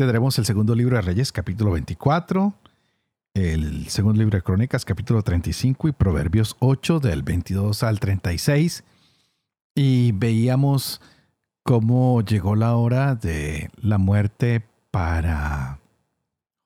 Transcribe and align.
Tendremos 0.00 0.38
el 0.38 0.46
segundo 0.46 0.74
libro 0.74 0.96
de 0.96 1.02
Reyes, 1.02 1.30
capítulo 1.30 1.72
24, 1.72 2.54
el 3.34 3.86
segundo 3.88 4.18
libro 4.18 4.38
de 4.38 4.42
Crónicas, 4.42 4.86
capítulo 4.86 5.20
35 5.20 5.88
y 5.88 5.92
Proverbios 5.92 6.56
8, 6.58 7.00
del 7.00 7.22
22 7.22 7.82
al 7.82 8.00
36. 8.00 8.82
Y 9.74 10.12
veíamos 10.12 11.02
cómo 11.62 12.22
llegó 12.22 12.56
la 12.56 12.76
hora 12.76 13.14
de 13.14 13.68
la 13.82 13.98
muerte 13.98 14.64
para 14.90 15.80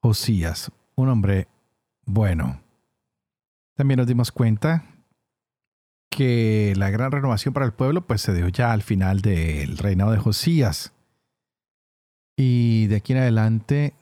Josías, 0.00 0.70
un 0.94 1.08
hombre 1.08 1.48
bueno. 2.04 2.60
También 3.74 3.98
nos 3.98 4.06
dimos 4.06 4.30
cuenta 4.30 4.84
que 6.08 6.72
la 6.76 6.88
gran 6.90 7.10
renovación 7.10 7.52
para 7.52 7.66
el 7.66 7.72
pueblo 7.72 8.06
pues 8.06 8.20
se 8.20 8.32
dio 8.32 8.46
ya 8.46 8.70
al 8.70 8.82
final 8.82 9.22
del 9.22 9.76
reinado 9.76 10.12
de 10.12 10.18
Josías. 10.18 10.92
Y 12.36 12.86
de 12.88 12.96
aquí 12.96 13.12
en 13.12 13.20
adelante 13.20 13.94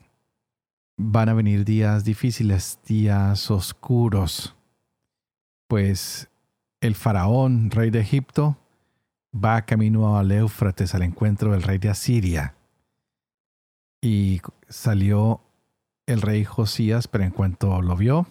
van 0.97 1.29
a 1.29 1.33
venir 1.33 1.65
días 1.65 2.03
difíciles, 2.03 2.79
días 2.85 3.51
oscuros, 3.51 4.55
pues 5.67 6.29
el 6.81 6.95
faraón, 6.95 7.71
rey 7.71 7.89
de 7.89 7.99
Egipto, 7.99 8.57
va 9.33 9.65
camino 9.65 10.17
al 10.17 10.31
Éufrates 10.31 10.93
al 10.93 11.03
encuentro 11.03 11.51
del 11.51 11.63
rey 11.63 11.77
de 11.77 11.89
Asiria. 11.89 12.55
Y 14.01 14.41
salió 14.67 15.41
el 16.05 16.21
rey 16.21 16.43
Josías, 16.43 17.07
pero 17.07 17.23
en 17.23 17.31
cuanto 17.31 17.81
lo 17.81 17.95
vio, 17.95 18.27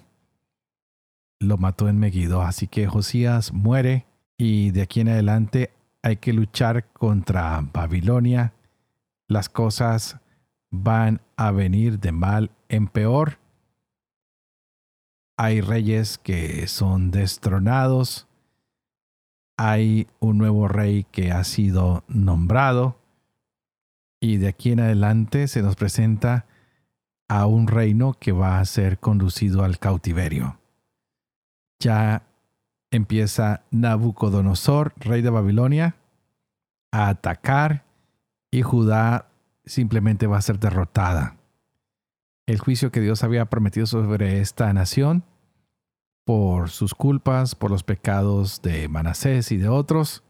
lo 1.41 1.57
mató 1.59 1.89
en 1.89 1.99
Megiddo. 1.99 2.43
Así 2.43 2.67
que 2.67 2.87
Josías 2.87 3.53
muere 3.53 4.07
y 4.37 4.71
de 4.71 4.83
aquí 4.83 5.01
en 5.01 5.09
adelante 5.09 5.71
hay 6.03 6.17
que 6.17 6.33
luchar 6.33 6.89
contra 6.93 7.61
Babilonia. 7.73 8.53
Las 9.29 9.49
cosas 9.49 10.19
van 10.71 11.21
a 11.37 11.51
venir 11.51 11.99
de 11.99 12.13
mal 12.13 12.51
en 12.69 12.89
peor. 12.89 13.39
Hay 15.37 15.61
reyes 15.61 16.19
que 16.19 16.67
son 16.67 17.11
destronados. 17.11 18.29
Hay 19.57 20.09
un 20.21 20.39
nuevo 20.39 20.69
rey 20.69 21.05
que 21.05 21.33
ha 21.33 21.45
sido 21.45 22.05
nombrado. 22.09 22.97
Y 24.21 24.37
de 24.37 24.49
aquí 24.49 24.73
en 24.73 24.81
adelante 24.81 25.49
se 25.49 25.63
nos 25.63 25.77
presenta 25.77 26.47
a 27.29 27.47
un 27.47 27.67
reino 27.67 28.15
que 28.15 28.33
va 28.33 28.61
a 28.61 28.65
ser 28.65 28.99
conducido 28.99 29.65
al 29.65 29.79
cautiverio 29.79 30.59
ya 31.83 32.23
empieza 32.91 33.65
Nabucodonosor, 33.71 34.95
rey 34.97 35.21
de 35.21 35.31
Babilonia, 35.31 35.97
a 36.93 37.09
atacar 37.09 37.85
y 38.53 38.63
Judá 38.63 39.31
simplemente 39.65 40.29
va 40.29 40.37
a 40.37 40.43
ser 40.43 40.61
derrotada. 40.61 41.39
El 42.47 42.59
juicio 42.59 42.93
que 42.93 43.01
Dios 43.01 43.25
había 43.25 43.47
prometido 43.47 43.87
sobre 43.87 44.41
esta 44.41 44.73
nación 44.73 45.25
por 46.25 46.69
sus 46.71 46.95
culpas, 46.95 47.55
por 47.55 47.71
los 47.71 47.83
pecados 47.83 48.61
de 48.63 48.89
Manasés 48.89 49.51
y 49.53 49.57
de 49.57 49.69
otros, 49.69 50.23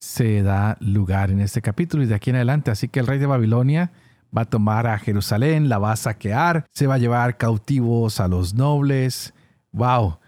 se 0.00 0.42
da 0.42 0.76
lugar 0.80 1.30
en 1.30 1.40
este 1.40 1.62
capítulo 1.62 2.02
y 2.02 2.06
de 2.06 2.16
aquí 2.16 2.30
en 2.30 2.36
adelante. 2.36 2.70
Así 2.72 2.88
que 2.88 3.00
el 3.00 3.06
rey 3.06 3.18
de 3.18 3.26
Babilonia 3.26 3.92
va 4.36 4.42
a 4.42 4.50
tomar 4.50 4.88
a 4.88 4.98
Jerusalén, 4.98 5.68
la 5.68 5.78
va 5.78 5.92
a 5.92 5.96
saquear, 5.96 6.66
se 6.72 6.86
va 6.86 6.94
a 6.94 6.98
llevar 6.98 7.36
cautivos 7.36 8.20
a 8.20 8.28
los 8.28 8.54
nobles. 8.54 9.32
¡Wow! 9.72 10.18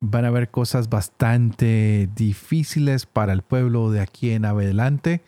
van 0.00 0.24
a 0.24 0.28
haber 0.28 0.50
cosas 0.50 0.88
bastante 0.88 2.08
difíciles 2.14 3.06
para 3.06 3.32
el 3.32 3.42
pueblo 3.42 3.90
de 3.90 4.00
aquí 4.00 4.30
en 4.30 4.44
adelante 4.44 5.22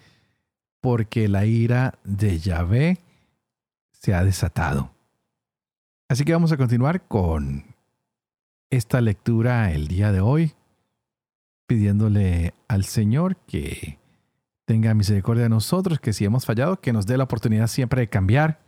porque 0.80 1.28
la 1.28 1.44
ira 1.46 1.98
de 2.04 2.38
Yahvé 2.38 2.98
se 3.92 4.14
ha 4.14 4.24
desatado. 4.24 4.90
Así 6.08 6.24
que 6.24 6.32
vamos 6.32 6.52
a 6.52 6.56
continuar 6.56 7.06
con 7.06 7.74
esta 8.70 9.00
lectura 9.00 9.72
el 9.72 9.88
día 9.88 10.12
de 10.12 10.20
hoy, 10.20 10.54
pidiéndole 11.66 12.54
al 12.66 12.84
Señor 12.84 13.36
que 13.36 13.98
tenga 14.64 14.94
misericordia 14.94 15.44
de 15.44 15.48
nosotros, 15.48 15.98
que 15.98 16.12
si 16.12 16.24
hemos 16.24 16.46
fallado, 16.46 16.80
que 16.80 16.92
nos 16.92 17.06
dé 17.06 17.16
la 17.16 17.24
oportunidad 17.24 17.66
siempre 17.66 18.02
de 18.02 18.08
cambiar 18.08 18.60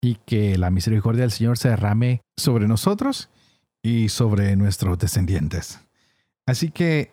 y 0.00 0.16
que 0.26 0.58
la 0.58 0.70
misericordia 0.70 1.22
del 1.22 1.30
Señor 1.30 1.56
se 1.58 1.70
derrame 1.70 2.20
sobre 2.36 2.68
nosotros 2.68 3.30
y 3.82 4.10
sobre 4.10 4.54
nuestros 4.56 4.98
descendientes. 4.98 5.80
Así 6.46 6.70
que 6.70 7.12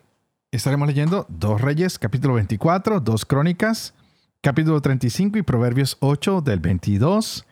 estaremos 0.50 0.88
leyendo 0.88 1.24
Dos 1.28 1.60
Reyes, 1.60 1.98
capítulo 1.98 2.34
24, 2.34 3.00
Dos 3.00 3.24
Crónicas, 3.24 3.94
capítulo 4.42 4.80
35 4.80 5.38
y 5.38 5.42
Proverbios 5.42 5.96
8 6.00 6.40
del 6.40 6.58
22 6.58 7.46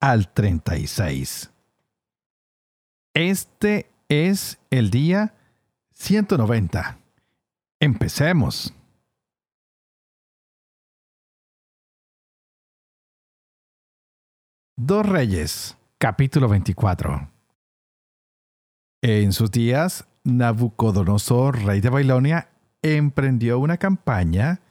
al 0.00 0.32
36. 0.32 1.50
Este 3.12 3.90
es 4.08 4.58
el 4.70 4.90
día 4.90 5.34
190. 5.92 6.98
Empecemos. 7.78 8.72
Dos 14.76 15.04
Reyes, 15.06 15.76
capítulo 15.98 16.48
24. 16.48 17.30
En 19.02 19.32
sus 19.34 19.50
días, 19.50 20.06
Nabucodonosor, 20.24 21.64
rey 21.64 21.82
de 21.82 21.90
Babilonia, 21.90 22.48
emprendió 22.80 23.58
una 23.58 23.76
campaña 23.76 24.62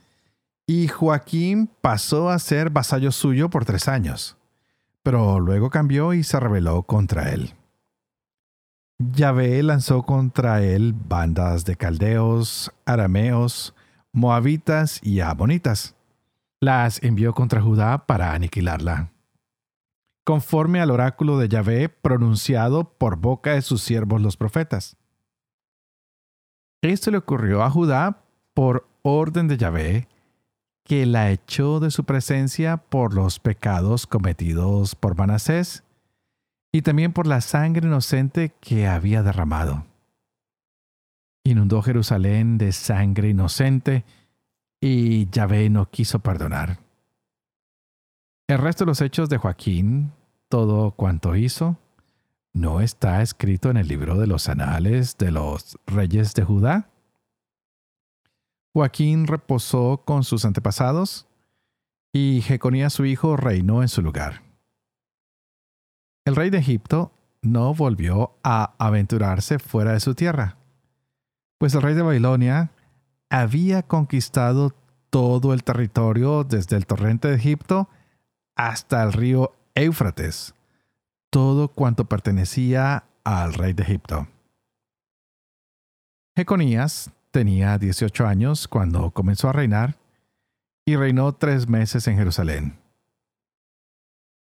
y 0.69 0.87
Joaquín 0.87 1.67
pasó 1.81 2.29
a 2.29 2.37
ser 2.37 2.69
vasallo 2.69 3.11
suyo 3.11 3.49
por 3.49 3.65
tres 3.65 3.87
años, 3.87 4.37
pero 5.01 5.39
luego 5.39 5.71
cambió 5.71 6.13
y 6.13 6.21
se 6.21 6.39
rebeló 6.39 6.83
contra 6.83 7.31
él. 7.31 7.55
Yahvé 8.99 9.63
lanzó 9.63 10.03
contra 10.03 10.61
él 10.61 10.93
bandas 10.93 11.65
de 11.65 11.75
caldeos, 11.75 12.71
arameos, 12.85 13.73
moabitas 14.11 14.99
y 15.01 15.21
amonitas. 15.21 15.95
Las 16.59 17.01
envió 17.01 17.33
contra 17.33 17.63
Judá 17.63 18.05
para 18.05 18.33
aniquilarla 18.33 19.09
conforme 20.23 20.79
al 20.79 20.91
oráculo 20.91 21.39
de 21.39 21.49
Yahvé 21.49 21.89
pronunciado 21.89 22.83
por 22.83 23.15
boca 23.15 23.53
de 23.53 23.63
sus 23.63 23.81
siervos 23.81 24.21
los 24.21 24.37
profetas. 24.37 24.95
Esto 26.83 27.09
le 27.09 27.17
ocurrió 27.17 27.63
a 27.63 27.71
Judá 27.71 28.21
por 28.53 28.87
orden 29.01 29.47
de 29.47 29.57
Yahvé, 29.57 30.08
que 30.89 31.05
la 31.05 31.29
echó 31.29 31.79
de 31.79 31.91
su 31.91 32.03
presencia 32.03 32.77
por 32.77 33.13
los 33.13 33.37
pecados 33.37 34.07
cometidos 34.07 34.95
por 34.95 35.15
Manasés 35.15 35.83
y 36.71 36.81
también 36.81 37.13
por 37.13 37.27
la 37.27 37.41
sangre 37.41 37.87
inocente 37.87 38.55
que 38.59 38.87
había 38.87 39.21
derramado. 39.21 39.85
Inundó 41.43 41.83
Jerusalén 41.83 42.57
de 42.57 42.71
sangre 42.71 43.29
inocente 43.29 44.03
y 44.81 45.29
Yahvé 45.29 45.69
no 45.69 45.91
quiso 45.91 46.21
perdonar. 46.21 46.79
El 48.47 48.57
resto 48.57 48.83
de 48.83 48.87
los 48.89 49.01
hechos 49.01 49.29
de 49.29 49.37
Joaquín, 49.37 50.11
todo 50.47 50.89
cuanto 50.93 51.35
hizo, 51.35 51.77
¿no 52.51 52.81
está 52.81 53.21
escrito 53.21 53.69
en 53.69 53.77
el 53.77 53.87
libro 53.87 54.17
de 54.17 54.25
los 54.25 54.49
anales 54.49 55.19
de 55.19 55.29
los 55.29 55.77
reyes 55.85 56.33
de 56.33 56.43
Judá? 56.45 56.89
Joaquín 58.73 59.27
reposó 59.27 60.03
con 60.05 60.23
sus 60.23 60.45
antepasados 60.45 61.27
y 62.13 62.41
Jeconías 62.41 62.93
su 62.93 63.05
hijo 63.05 63.37
reinó 63.37 63.81
en 63.81 63.87
su 63.87 64.01
lugar. 64.01 64.43
El 66.25 66.35
rey 66.35 66.49
de 66.49 66.59
Egipto 66.59 67.11
no 67.41 67.73
volvió 67.73 68.37
a 68.43 68.75
aventurarse 68.77 69.59
fuera 69.59 69.93
de 69.93 69.99
su 69.99 70.13
tierra, 70.13 70.57
pues 71.57 71.73
el 71.73 71.81
rey 71.81 71.95
de 71.95 72.01
Babilonia 72.01 72.71
había 73.29 73.83
conquistado 73.83 74.75
todo 75.09 75.53
el 75.53 75.63
territorio 75.63 76.43
desde 76.43 76.75
el 76.75 76.85
torrente 76.85 77.27
de 77.29 77.35
Egipto 77.35 77.89
hasta 78.55 79.01
el 79.03 79.13
río 79.13 79.55
Éufrates, 79.75 80.53
todo 81.29 81.69
cuanto 81.69 82.05
pertenecía 82.05 83.05
al 83.23 83.53
rey 83.53 83.73
de 83.73 83.83
Egipto. 83.83 84.27
Jeconías 86.35 87.11
tenía 87.31 87.77
18 87.77 88.25
años 88.25 88.67
cuando 88.67 89.11
comenzó 89.11 89.49
a 89.49 89.53
reinar 89.53 89.97
y 90.85 90.95
reinó 90.95 91.33
tres 91.33 91.67
meses 91.67 92.07
en 92.07 92.17
Jerusalén. 92.17 92.79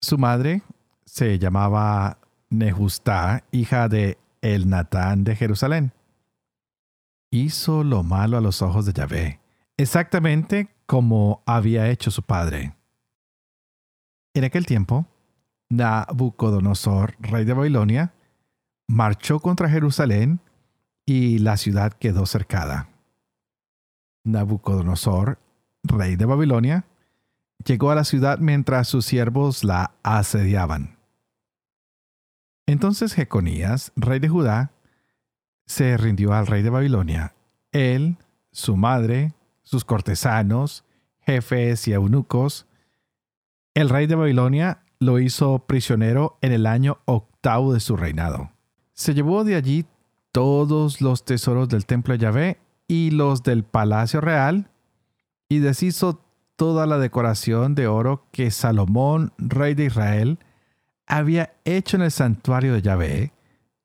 Su 0.01 0.17
madre 0.17 0.61
se 1.05 1.39
llamaba 1.39 2.17
Nehustá, 2.49 3.45
hija 3.51 3.87
de 3.87 4.17
El 4.41 4.69
Natán 4.69 5.23
de 5.23 5.35
Jerusalén. 5.35 5.93
Hizo 7.31 7.83
lo 7.83 8.03
malo 8.03 8.37
a 8.37 8.41
los 8.41 8.61
ojos 8.61 8.85
de 8.85 8.93
Yahvé, 8.93 9.39
exactamente 9.77 10.69
como 10.85 11.41
había 11.45 11.89
hecho 11.89 12.11
su 12.11 12.21
padre. 12.21 12.75
En 14.35 14.43
aquel 14.43 14.65
tiempo, 14.65 15.05
Nabucodonosor, 15.69 17.15
rey 17.19 17.45
de 17.45 17.53
Babilonia, 17.53 18.13
marchó 18.87 19.39
contra 19.39 19.69
Jerusalén 19.69 20.39
y 21.05 21.39
la 21.39 21.57
ciudad 21.57 21.93
quedó 21.93 22.25
cercada. 22.25 22.89
Nabucodonosor, 24.23 25.39
rey 25.83 26.15
de 26.15 26.25
Babilonia, 26.25 26.85
llegó 27.65 27.91
a 27.91 27.95
la 27.95 28.03
ciudad 28.03 28.39
mientras 28.39 28.87
sus 28.87 29.05
siervos 29.05 29.63
la 29.63 29.91
asediaban. 30.03 30.97
Entonces 32.65 33.13
Jeconías, 33.13 33.91
rey 33.95 34.19
de 34.19 34.29
Judá, 34.29 34.71
se 35.65 35.97
rindió 35.97 36.33
al 36.33 36.47
rey 36.47 36.61
de 36.61 36.69
Babilonia. 36.69 37.35
Él, 37.71 38.17
su 38.51 38.77
madre, 38.77 39.33
sus 39.63 39.85
cortesanos, 39.85 40.85
jefes 41.21 41.87
y 41.87 41.93
eunucos. 41.93 42.67
El 43.73 43.89
rey 43.89 44.07
de 44.07 44.15
Babilonia 44.15 44.83
lo 44.99 45.19
hizo 45.19 45.59
prisionero 45.59 46.37
en 46.41 46.51
el 46.51 46.65
año 46.65 46.99
octavo 47.05 47.73
de 47.73 47.79
su 47.79 47.97
reinado. 47.97 48.51
Se 48.93 49.13
llevó 49.13 49.43
de 49.43 49.55
allí 49.55 49.85
todos 50.33 50.99
los 50.99 51.23
tesoros 51.23 51.69
del 51.69 51.85
templo 51.85 52.13
de 52.13 52.17
Yahvé 52.17 52.59
y 52.87 53.11
los 53.11 53.43
del 53.43 53.63
palacio 53.63 54.19
real, 54.19 54.71
y 55.47 55.59
deshizo 55.59 56.19
toda 56.55 56.87
la 56.87 56.97
decoración 56.97 57.75
de 57.75 57.87
oro 57.87 58.25
que 58.31 58.51
Salomón, 58.51 59.31
rey 59.37 59.75
de 59.75 59.85
Israel, 59.85 60.39
había 61.05 61.53
hecho 61.65 61.97
en 61.97 62.03
el 62.03 62.11
santuario 62.11 62.73
de 62.73 62.81
Yahvé, 62.81 63.31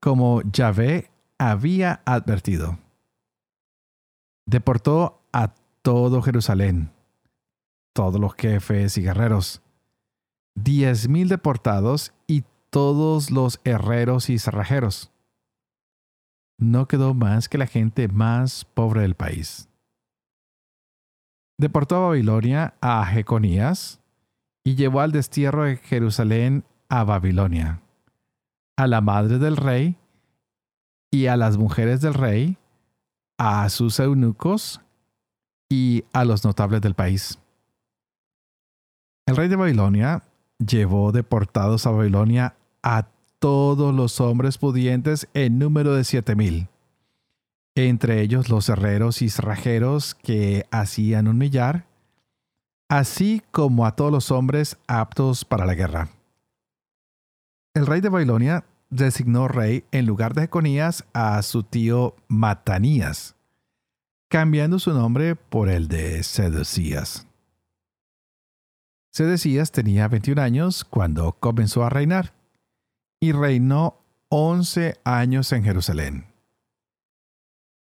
como 0.01 0.43
Yahvé 0.43 1.11
había 1.39 2.01
advertido. 2.07 2.79
Deportó 4.47 5.21
a 5.33 5.53
todo 5.83 6.23
Jerusalén, 6.23 6.91
todos 7.93 8.19
los 8.19 8.35
jefes 8.35 8.97
y 8.97 9.03
guerreros, 9.03 9.61
diez 10.55 11.09
mil 11.09 11.29
deportados 11.29 12.15
y 12.27 12.45
todos 12.71 13.31
los 13.31 13.61
herreros 13.65 14.31
y 14.31 14.39
cerrajeros. 14.39 15.13
No 16.59 16.89
quedó 16.89 17.15
más 17.15 17.49
que 17.49 17.59
la 17.59 17.67
gente 17.67 18.09
más 18.09 18.65
pobre 18.65 19.03
del 19.03 19.15
país. 19.15 19.69
Deportó 21.59 21.97
a 21.97 22.09
Babilonia 22.09 22.75
a 22.81 23.05
Jeconías 23.07 24.01
y 24.65 24.75
llevó 24.75 25.01
al 25.01 25.13
destierro 25.13 25.65
de 25.65 25.77
Jerusalén 25.77 26.65
a 26.89 27.05
Babilonia, 27.05 27.81
a 28.77 28.87
la 28.87 29.01
madre 29.01 29.39
del 29.39 29.57
rey 29.57 29.97
y 31.11 31.27
a 31.27 31.37
las 31.37 31.57
mujeres 31.57 32.01
del 32.01 32.15
rey, 32.15 32.59
a 33.39 33.69
sus 33.69 33.99
eunucos 34.01 34.81
y 35.69 36.05
a 36.13 36.25
los 36.25 36.45
notables 36.45 36.81
del 36.81 36.95
país. 36.95 37.39
El 39.27 39.37
rey 39.37 39.49
de 39.49 39.57
Babilonia 39.57 40.23
llevó 40.59 41.13
deportados 41.13 41.87
a 41.87 41.91
Babilonia 41.91 42.57
a 42.83 43.09
todos 43.39 43.95
los 43.95 44.21
hombres 44.21 44.59
pudientes 44.59 45.29
en 45.35 45.59
número 45.59 45.95
de 45.95 46.05
siete 46.05 46.35
mil, 46.35 46.69
entre 47.75 48.21
ellos 48.21 48.49
los 48.49 48.69
herreros 48.69 49.23
y 49.23 49.29
cerrajeros 49.29 50.15
que 50.15 50.67
hacían 50.71 51.29
un 51.29 51.39
millar, 51.39 51.87
así 52.89 53.43
como 53.51 53.87
a 53.87 53.95
todos 53.95 54.11
los 54.11 54.31
hombres 54.31 54.79
aptos 54.87 55.45
para 55.45 55.67
la 55.67 55.75
guerra. 55.75 56.09
El 57.75 57.87
rey 57.87 58.01
de 58.01 58.09
Babilonia 58.09 58.65
designó 58.91 59.47
rey 59.47 59.85
en 59.93 60.07
lugar 60.07 60.35
de 60.35 60.43
Jeconías 60.43 61.05
a 61.13 61.41
su 61.43 61.63
tío 61.63 62.17
Matanías, 62.27 63.37
cambiando 64.29 64.79
su 64.79 64.93
nombre 64.93 65.37
por 65.37 65.69
el 65.69 65.87
de 65.89 66.23
Sedecías. 66.23 67.27
Sedecías 69.11 69.73
tenía 69.73 70.09
21 70.09 70.41
años 70.41 70.85
cuando 70.85 71.33
comenzó 71.33 71.85
a 71.85 71.91
reinar 71.91 72.38
y 73.21 73.33
reinó 73.33 74.01
11 74.29 75.01
años 75.05 75.53
en 75.53 75.65
Jerusalén. 75.65 76.27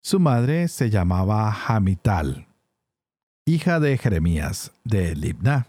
Su 0.01 0.19
madre 0.19 0.67
se 0.67 0.89
llamaba 0.89 1.51
Hamital, 1.51 2.47
hija 3.45 3.79
de 3.79 3.97
Jeremías 3.97 4.71
de 4.83 5.15
Libna. 5.15 5.67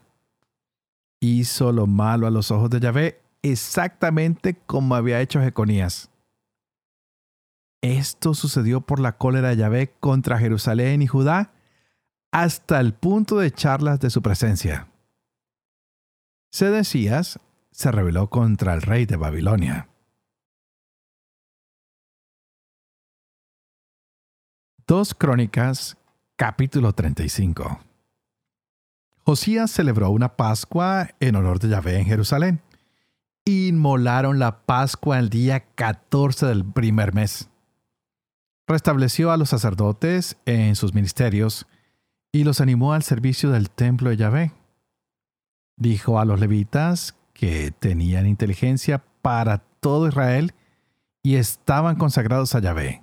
Hizo 1.20 1.72
lo 1.72 1.86
malo 1.86 2.26
a 2.26 2.30
los 2.30 2.50
ojos 2.50 2.70
de 2.70 2.80
Yahvé 2.80 3.20
exactamente 3.42 4.54
como 4.66 4.94
había 4.94 5.20
hecho 5.20 5.40
Jeconías. 5.40 6.10
Esto 7.82 8.32
sucedió 8.32 8.80
por 8.80 8.98
la 8.98 9.18
cólera 9.18 9.50
de 9.50 9.56
Yahvé 9.56 9.92
contra 10.00 10.38
Jerusalén 10.38 11.02
y 11.02 11.06
Judá 11.06 11.52
hasta 12.32 12.80
el 12.80 12.94
punto 12.94 13.38
de 13.38 13.48
echarlas 13.48 14.00
de 14.00 14.10
su 14.10 14.22
presencia. 14.22 14.88
Sedecías 16.50 17.38
se 17.74 17.90
rebeló 17.90 18.30
contra 18.30 18.72
el 18.72 18.82
rey 18.82 19.04
de 19.04 19.16
Babilonia. 19.16 19.88
Dos 24.86 25.12
Crónicas, 25.12 25.96
capítulo 26.36 26.92
35. 26.92 27.80
Josías 29.24 29.72
celebró 29.72 30.10
una 30.10 30.36
Pascua 30.36 31.08
en 31.18 31.34
honor 31.34 31.58
de 31.58 31.70
Yahvé 31.70 31.98
en 31.98 32.06
Jerusalén. 32.06 32.60
Inmolaron 33.44 34.38
la 34.38 34.60
Pascua 34.60 35.18
el 35.18 35.28
día 35.28 35.64
14 35.74 36.46
del 36.46 36.64
primer 36.64 37.12
mes. 37.12 37.48
Restableció 38.68 39.32
a 39.32 39.36
los 39.36 39.48
sacerdotes 39.48 40.36
en 40.46 40.76
sus 40.76 40.94
ministerios 40.94 41.66
y 42.30 42.44
los 42.44 42.60
animó 42.60 42.92
al 42.92 43.02
servicio 43.02 43.50
del 43.50 43.68
templo 43.68 44.10
de 44.10 44.16
Yahvé 44.16 44.52
dijo 45.76 46.20
a 46.20 46.24
los 46.24 46.38
levitas 46.40 47.16
que 47.34 47.72
tenían 47.72 48.26
inteligencia 48.26 49.04
para 49.20 49.58
todo 49.80 50.08
Israel 50.08 50.54
y 51.22 51.36
estaban 51.36 51.96
consagrados 51.96 52.54
a 52.54 52.60
Yahvé. 52.60 53.02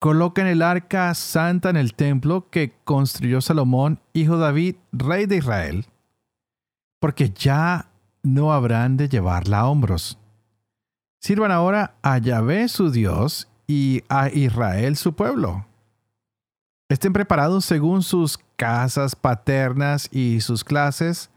Coloquen 0.00 0.46
el 0.46 0.62
arca 0.62 1.14
santa 1.14 1.68
en 1.70 1.76
el 1.76 1.94
templo 1.94 2.48
que 2.50 2.72
construyó 2.84 3.40
Salomón, 3.40 4.00
hijo 4.14 4.36
de 4.36 4.42
David, 4.42 4.76
rey 4.92 5.26
de 5.26 5.36
Israel, 5.36 5.86
porque 6.98 7.30
ya 7.30 7.90
no 8.22 8.52
habrán 8.52 8.96
de 8.96 9.08
llevarla 9.08 9.60
a 9.60 9.68
hombros. 9.68 10.18
Sirvan 11.20 11.52
ahora 11.52 11.96
a 12.02 12.18
Yahvé 12.18 12.68
su 12.68 12.90
Dios 12.90 13.48
y 13.66 14.02
a 14.08 14.30
Israel 14.30 14.96
su 14.96 15.14
pueblo. 15.14 15.66
Estén 16.88 17.12
preparados 17.12 17.64
según 17.64 18.02
sus 18.02 18.38
casas 18.56 19.14
paternas 19.14 20.08
y 20.10 20.40
sus 20.40 20.64
clases, 20.64 21.29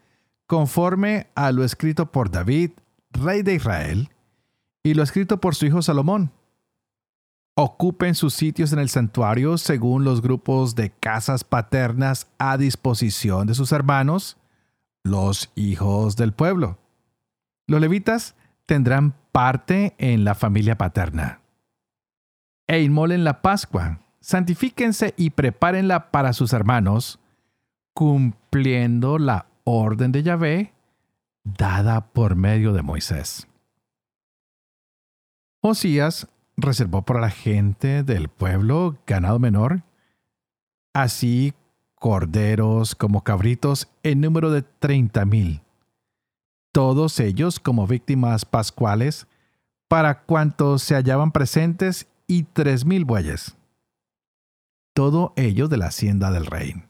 conforme 0.53 1.25
a 1.33 1.51
lo 1.51 1.63
escrito 1.63 2.11
por 2.11 2.29
David, 2.29 2.73
rey 3.09 3.41
de 3.41 3.55
Israel, 3.55 4.11
y 4.83 4.93
lo 4.93 5.01
escrito 5.01 5.41
por 5.41 5.55
su 5.55 5.65
hijo 5.65 5.81
Salomón. 5.81 6.31
Ocupen 7.55 8.13
sus 8.13 8.35
sitios 8.35 8.71
en 8.71 8.77
el 8.77 8.89
santuario 8.89 9.57
según 9.57 10.03
los 10.03 10.21
grupos 10.21 10.75
de 10.75 10.91
casas 10.91 11.43
paternas 11.43 12.27
a 12.37 12.57
disposición 12.57 13.47
de 13.47 13.55
sus 13.55 13.71
hermanos, 13.71 14.37
los 15.03 15.51
hijos 15.55 16.17
del 16.17 16.33
pueblo. 16.33 16.77
Los 17.65 17.81
levitas 17.81 18.35
tendrán 18.67 19.15
parte 19.31 19.95
en 19.97 20.23
la 20.23 20.35
familia 20.35 20.77
paterna. 20.77 21.41
E 22.67 22.79
inmolen 22.83 23.23
la 23.23 23.41
Pascua, 23.41 24.01
santifíquense 24.19 25.15
y 25.17 25.31
prepárenla 25.31 26.11
para 26.11 26.31
sus 26.31 26.53
hermanos, 26.53 27.17
cumpliendo 27.95 29.17
la 29.17 29.47
orden 29.63 30.11
de 30.11 30.23
Yahvé 30.23 30.73
dada 31.43 32.07
por 32.13 32.35
medio 32.35 32.73
de 32.73 32.81
Moisés. 32.81 33.47
Osías 35.61 36.27
reservó 36.57 37.03
para 37.03 37.21
la 37.21 37.29
gente 37.29 38.03
del 38.03 38.27
pueblo 38.27 38.97
ganado 39.07 39.39
menor, 39.39 39.83
así 40.93 41.53
corderos 41.95 42.95
como 42.95 43.23
cabritos 43.23 43.89
en 44.03 44.21
número 44.21 44.51
de 44.51 44.61
treinta 44.61 45.25
mil, 45.25 45.61
todos 46.73 47.19
ellos 47.19 47.59
como 47.59 47.87
víctimas 47.87 48.45
pascuales 48.45 49.27
para 49.87 50.23
cuantos 50.23 50.83
se 50.83 50.95
hallaban 50.95 51.31
presentes 51.31 52.07
y 52.27 52.43
tres 52.43 52.85
mil 52.85 53.05
bueyes, 53.05 53.55
todo 54.93 55.33
ello 55.35 55.67
de 55.67 55.77
la 55.77 55.87
hacienda 55.87 56.31
del 56.31 56.45
rey. 56.45 56.83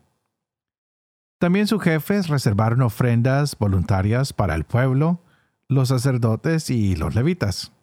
También 1.43 1.67
sus 1.67 1.83
jefes 1.83 2.29
reservaron 2.29 2.81
ofrendas 2.83 3.57
voluntarias 3.57 4.31
para 4.31 4.55
el 4.55 4.63
pueblo, 4.63 5.19
los 5.67 5.89
sacerdotes 5.89 6.69
y 6.69 6.95
los 6.95 7.15
levitas. 7.15 7.73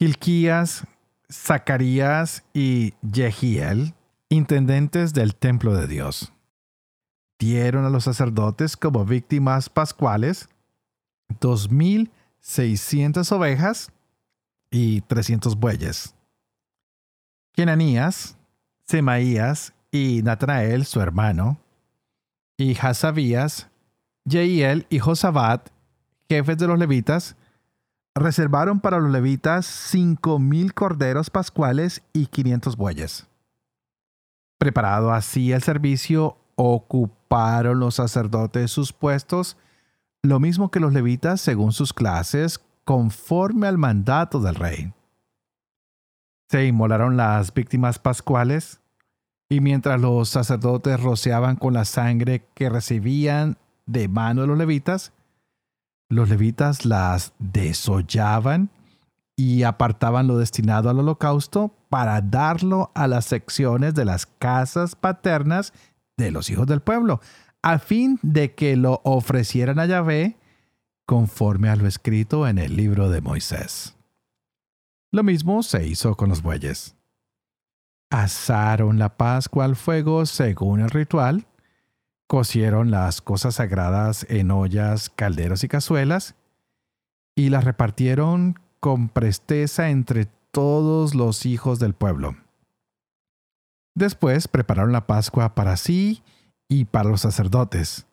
Hilquías, 0.00 0.84
Zacarías 1.30 2.42
y 2.52 2.94
Jehiel, 3.08 3.94
intendentes 4.28 5.14
del 5.14 5.36
templo 5.36 5.76
de 5.76 5.86
Dios. 5.86 6.32
repartieron 7.38 7.84
a 7.84 7.90
los 7.90 8.02
sacerdotes 8.02 8.76
como 8.76 9.04
víctimas 9.04 9.68
pascuales 9.68 10.48
2.600 11.28 13.30
ovejas 13.30 13.92
y 14.68 15.02
300 15.02 15.54
bueyes. 15.54 16.16
Kenanías, 17.52 18.36
Semaías 18.84 19.74
y 19.92 20.22
Natanael, 20.22 20.86
su 20.86 21.00
hermano, 21.00 21.58
y 22.56 22.76
Hasabías, 22.76 23.68
Jeiel 24.28 24.86
y 24.88 24.98
Josabat, 24.98 25.68
jefes 26.28 26.56
de 26.56 26.66
los 26.66 26.78
levitas, 26.78 27.36
reservaron 28.14 28.80
para 28.80 28.98
los 28.98 29.10
levitas 29.10 29.66
cinco 29.66 30.38
mil 30.38 30.74
corderos 30.74 31.30
pascuales 31.30 32.02
y 32.12 32.26
quinientos 32.26 32.76
bueyes. 32.76 33.26
Preparado 34.58 35.12
así 35.12 35.52
el 35.52 35.62
servicio, 35.62 36.38
ocuparon 36.56 37.78
los 37.80 37.96
sacerdotes 37.96 38.70
sus 38.70 38.92
puestos, 38.92 39.56
lo 40.22 40.40
mismo 40.40 40.70
que 40.70 40.80
los 40.80 40.92
levitas 40.92 41.40
según 41.40 41.72
sus 41.72 41.92
clases, 41.92 42.60
conforme 42.84 43.66
al 43.66 43.76
mandato 43.76 44.40
del 44.40 44.54
rey. 44.54 44.92
Se 46.48 46.66
inmolaron 46.66 47.16
las 47.16 47.52
víctimas 47.52 47.98
pascuales, 47.98 48.81
y 49.52 49.60
mientras 49.60 50.00
los 50.00 50.30
sacerdotes 50.30 50.98
rociaban 50.98 51.56
con 51.56 51.74
la 51.74 51.84
sangre 51.84 52.46
que 52.54 52.70
recibían 52.70 53.58
de 53.84 54.08
mano 54.08 54.40
de 54.40 54.46
los 54.46 54.56
levitas, 54.56 55.12
los 56.08 56.30
levitas 56.30 56.86
las 56.86 57.34
desollaban 57.38 58.70
y 59.36 59.64
apartaban 59.64 60.26
lo 60.26 60.38
destinado 60.38 60.88
al 60.88 61.00
holocausto 61.00 61.74
para 61.90 62.22
darlo 62.22 62.92
a 62.94 63.06
las 63.06 63.26
secciones 63.26 63.94
de 63.94 64.06
las 64.06 64.24
casas 64.24 64.96
paternas 64.96 65.74
de 66.16 66.30
los 66.30 66.48
hijos 66.48 66.66
del 66.66 66.80
pueblo, 66.80 67.20
a 67.60 67.78
fin 67.78 68.18
de 68.22 68.54
que 68.54 68.74
lo 68.76 69.02
ofrecieran 69.04 69.78
a 69.78 69.84
Yahvé 69.84 70.38
conforme 71.04 71.68
a 71.68 71.76
lo 71.76 71.86
escrito 71.86 72.48
en 72.48 72.56
el 72.56 72.74
libro 72.74 73.10
de 73.10 73.20
Moisés. 73.20 73.96
Lo 75.10 75.22
mismo 75.22 75.62
se 75.62 75.86
hizo 75.86 76.16
con 76.16 76.30
los 76.30 76.40
bueyes. 76.40 76.96
Asaron 78.12 78.98
la 78.98 79.16
Pascua 79.16 79.64
al 79.64 79.74
fuego 79.74 80.26
según 80.26 80.80
el 80.80 80.90
ritual, 80.90 81.46
cocieron 82.26 82.90
las 82.90 83.22
cosas 83.22 83.54
sagradas 83.54 84.26
en 84.28 84.50
ollas, 84.50 85.08
calderos 85.08 85.64
y 85.64 85.68
cazuelas, 85.68 86.34
y 87.34 87.48
las 87.48 87.64
repartieron 87.64 88.60
con 88.80 89.08
presteza 89.08 89.88
entre 89.88 90.26
todos 90.50 91.14
los 91.14 91.46
hijos 91.46 91.78
del 91.78 91.94
pueblo. 91.94 92.36
Después 93.94 94.46
prepararon 94.46 94.92
la 94.92 95.06
Pascua 95.06 95.54
para 95.54 95.78
sí 95.78 96.22
y 96.68 96.84
para 96.84 97.08
los 97.08 97.22
sacerdotes, 97.22 98.04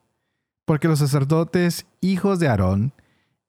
porque 0.63 0.87
los 0.87 0.99
sacerdotes, 0.99 1.87
hijos 1.99 2.39
de 2.39 2.47
Aarón, 2.47 2.93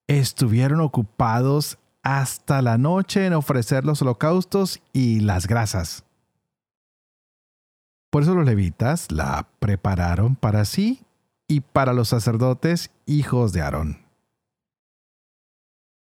estuvieron 0.08 0.80
ocupados 0.80 1.78
hasta 2.02 2.60
la 2.60 2.76
noche 2.76 3.26
en 3.26 3.34
ofrecer 3.34 3.84
los 3.84 4.02
holocaustos 4.02 4.82
y 4.92 5.20
las 5.20 5.46
grasas. 5.46 6.02
Por 8.10 8.24
eso 8.24 8.34
los 8.34 8.44
levitas 8.44 9.12
la 9.12 9.48
prepararon 9.60 10.34
para 10.34 10.64
sí 10.64 11.04
y 11.46 11.60
para 11.60 11.92
los 11.92 12.08
sacerdotes 12.08 12.90
hijos 13.06 13.52
de 13.52 13.62
Aarón. 13.62 13.98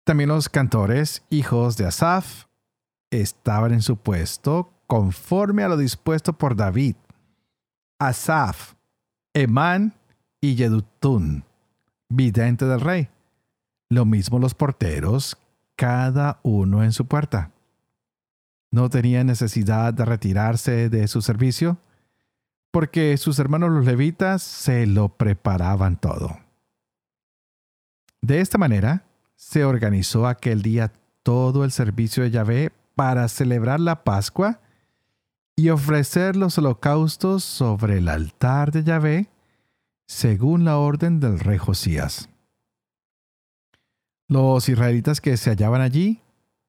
También 0.04 0.30
los 0.30 0.48
cantores 0.48 1.22
hijos 1.28 1.76
de 1.76 1.86
Asaf 1.86 2.46
estaban 3.10 3.74
en 3.74 3.82
su 3.82 3.98
puesto 3.98 4.72
conforme 4.86 5.62
a 5.62 5.68
lo 5.68 5.76
dispuesto 5.76 6.32
por 6.32 6.56
David. 6.56 6.96
Asaf, 7.98 8.74
Emán 9.34 9.92
y 10.40 10.54
Yedutún, 10.54 11.44
vidente 12.08 12.64
del 12.64 12.80
rey. 12.80 13.10
Lo 13.90 14.06
mismo 14.06 14.38
los 14.38 14.54
porteros, 14.54 15.36
cada 15.76 16.40
uno 16.42 16.82
en 16.82 16.92
su 16.92 17.06
puerta. 17.06 17.52
No 18.70 18.88
tenían 18.88 19.26
necesidad 19.26 19.92
de 19.92 20.06
retirarse 20.06 20.88
de 20.88 21.06
su 21.06 21.20
servicio 21.20 21.78
porque 22.78 23.16
sus 23.16 23.40
hermanos 23.40 23.72
los 23.72 23.84
levitas 23.84 24.40
se 24.40 24.86
lo 24.86 25.08
preparaban 25.08 25.96
todo. 25.96 26.38
De 28.20 28.40
esta 28.40 28.56
manera, 28.56 29.04
se 29.34 29.64
organizó 29.64 30.28
aquel 30.28 30.62
día 30.62 30.92
todo 31.24 31.64
el 31.64 31.72
servicio 31.72 32.22
de 32.22 32.30
Yahvé 32.30 32.70
para 32.94 33.26
celebrar 33.26 33.80
la 33.80 34.04
Pascua 34.04 34.60
y 35.56 35.70
ofrecer 35.70 36.36
los 36.36 36.56
holocaustos 36.56 37.42
sobre 37.42 37.98
el 37.98 38.08
altar 38.08 38.70
de 38.70 38.84
Yahvé, 38.84 39.28
según 40.06 40.64
la 40.64 40.78
orden 40.78 41.18
del 41.18 41.40
rey 41.40 41.58
Josías. 41.58 42.28
Los 44.28 44.68
israelitas 44.68 45.20
que 45.20 45.36
se 45.36 45.50
hallaban 45.50 45.80
allí 45.80 46.20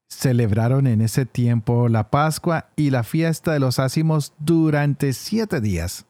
celebraron 0.10 0.88
en 0.88 1.02
ese 1.02 1.26
tiempo 1.26 1.88
la 1.88 2.10
Pascua 2.10 2.70
y 2.76 2.90
la 2.90 3.04
fiesta 3.04 3.54
de 3.54 3.60
los 3.60 3.80
ácimos 3.80 4.34
durante 4.40 5.14
siete 5.14 5.62
días. 5.62 6.06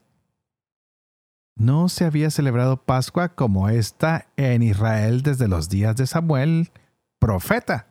No 1.55 1.89
se 1.89 2.05
había 2.05 2.31
celebrado 2.31 2.77
Pascua 2.77 3.29
como 3.29 3.69
esta 3.69 4.27
en 4.37 4.63
Israel 4.63 5.21
desde 5.21 5.49
los 5.49 5.67
días 5.67 5.97
de 5.97 6.07
Samuel, 6.07 6.71
profeta, 7.19 7.87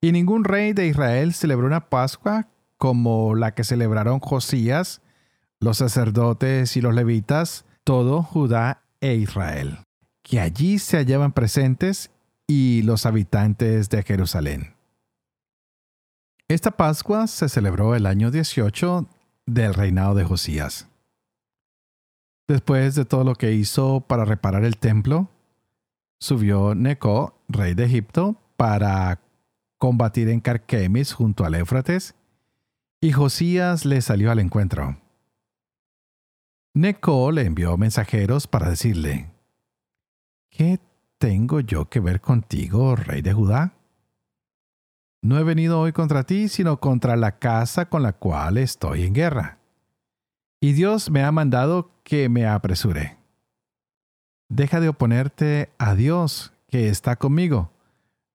y 0.00 0.10
ningún 0.10 0.44
rey 0.44 0.72
de 0.72 0.88
Israel 0.88 1.32
celebró 1.32 1.66
una 1.66 1.88
Pascua 1.88 2.48
como 2.76 3.36
la 3.36 3.54
que 3.54 3.62
celebraron 3.62 4.18
Josías, 4.18 5.00
los 5.60 5.78
sacerdotes 5.78 6.76
y 6.76 6.80
los 6.80 6.94
levitas, 6.94 7.64
todo 7.84 8.22
Judá 8.22 8.82
e 9.00 9.14
Israel, 9.14 9.78
que 10.22 10.40
allí 10.40 10.80
se 10.80 10.96
hallaban 10.96 11.32
presentes 11.32 12.10
y 12.48 12.82
los 12.82 13.06
habitantes 13.06 13.88
de 13.88 14.02
Jerusalén. 14.02 14.73
Esta 16.46 16.70
Pascua 16.72 17.26
se 17.26 17.48
celebró 17.48 17.94
el 17.94 18.04
año 18.04 18.30
18 18.30 19.06
del 19.46 19.72
reinado 19.72 20.14
de 20.14 20.24
Josías. 20.24 20.88
Después 22.46 22.94
de 22.94 23.06
todo 23.06 23.24
lo 23.24 23.34
que 23.34 23.52
hizo 23.52 24.02
para 24.02 24.26
reparar 24.26 24.64
el 24.64 24.76
templo, 24.76 25.30
subió 26.20 26.74
Neco, 26.74 27.40
rey 27.48 27.72
de 27.72 27.84
Egipto, 27.84 28.36
para 28.58 29.20
combatir 29.78 30.28
en 30.28 30.40
Carquemis 30.40 31.14
junto 31.14 31.46
al 31.46 31.54
Éufrates, 31.54 32.14
y 33.00 33.12
Josías 33.12 33.86
le 33.86 34.02
salió 34.02 34.30
al 34.30 34.38
encuentro. 34.38 34.98
Neco 36.74 37.32
le 37.32 37.46
envió 37.46 37.78
mensajeros 37.78 38.46
para 38.46 38.68
decirle, 38.68 39.30
¿Qué 40.50 40.78
tengo 41.16 41.60
yo 41.60 41.88
que 41.88 42.00
ver 42.00 42.20
contigo, 42.20 42.96
rey 42.96 43.22
de 43.22 43.32
Judá? 43.32 43.72
No 45.24 45.38
he 45.38 45.42
venido 45.42 45.80
hoy 45.80 45.92
contra 45.92 46.24
ti, 46.24 46.48
sino 46.48 46.80
contra 46.80 47.16
la 47.16 47.38
casa 47.38 47.88
con 47.88 48.02
la 48.02 48.12
cual 48.12 48.58
estoy 48.58 49.04
en 49.04 49.14
guerra. 49.14 49.56
Y 50.60 50.74
Dios 50.74 51.10
me 51.10 51.24
ha 51.24 51.32
mandado 51.32 51.90
que 52.02 52.28
me 52.28 52.46
apresure. 52.46 53.16
Deja 54.50 54.80
de 54.80 54.90
oponerte 54.90 55.70
a 55.78 55.94
Dios 55.94 56.52
que 56.68 56.90
está 56.90 57.16
conmigo, 57.16 57.70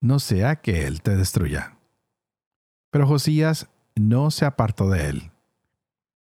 no 0.00 0.18
sea 0.18 0.56
que 0.56 0.88
Él 0.88 1.00
te 1.00 1.14
destruya. 1.14 1.76
Pero 2.90 3.06
Josías 3.06 3.68
no 3.94 4.32
se 4.32 4.44
apartó 4.44 4.90
de 4.90 5.10
él, 5.10 5.30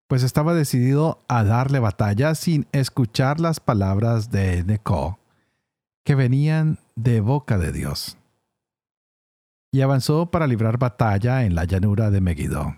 pues 0.07 0.24
estaba 0.24 0.55
decidido 0.55 1.24
a 1.27 1.43
darle 1.43 1.77
batalla 1.77 2.34
sin 2.34 2.65
escuchar 2.72 3.39
las 3.39 3.60
palabras 3.60 4.31
de 4.31 4.63
Neco, 4.63 5.19
que 6.03 6.15
venían 6.15 6.79
de 6.95 7.22
boca 7.22 7.60
de 7.60 7.72
Dios 7.72 8.17
y 9.75 9.82
avanzó 9.82 10.32
para 10.32 10.48
librar 10.48 10.77
batalla 10.77 11.44
en 11.44 11.53
la 11.53 11.65
llanura 11.65 12.10
de 12.10 12.22
Megiddo. 12.22 12.77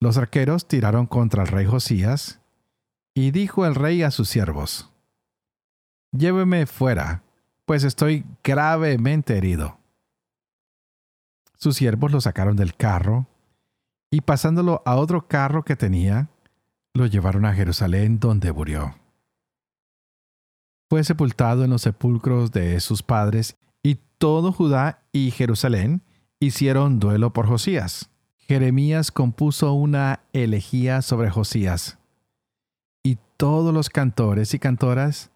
Los 0.00 0.16
arqueros 0.16 0.66
tiraron 0.66 1.04
contra 1.06 1.42
el 1.42 1.48
rey 1.48 1.66
Josías, 1.66 2.40
y 3.14 3.30
dijo 3.30 3.66
el 3.66 3.74
rey 3.74 4.02
a 4.02 4.10
sus 4.10 4.30
siervos, 4.30 4.90
Lléveme 6.10 6.64
fuera, 6.64 7.22
pues 7.66 7.84
estoy 7.84 8.24
gravemente 8.42 9.36
herido. 9.36 9.78
Sus 11.58 11.76
siervos 11.76 12.10
lo 12.10 12.22
sacaron 12.22 12.56
del 12.56 12.74
carro, 12.74 13.26
y 14.10 14.22
pasándolo 14.22 14.82
a 14.86 14.96
otro 14.96 15.28
carro 15.28 15.66
que 15.66 15.76
tenía, 15.76 16.30
lo 16.94 17.04
llevaron 17.04 17.44
a 17.44 17.52
Jerusalén 17.52 18.20
donde 18.20 18.52
murió. 18.54 18.94
Fue 20.88 21.04
sepultado 21.04 21.62
en 21.62 21.68
los 21.68 21.82
sepulcros 21.82 22.52
de 22.52 22.80
sus 22.80 23.02
padres 23.02 23.58
todo 24.18 24.52
Judá 24.52 25.02
y 25.12 25.30
Jerusalén 25.30 26.02
hicieron 26.40 26.98
duelo 26.98 27.32
por 27.32 27.46
Josías. 27.46 28.10
Jeremías 28.36 29.10
compuso 29.12 29.72
una 29.72 30.20
elegía 30.32 31.02
sobre 31.02 31.30
Josías. 31.30 31.98
Y 33.02 33.18
todos 33.36 33.72
los 33.72 33.88
cantores 33.90 34.54
y 34.54 34.58
cantoras 34.58 35.30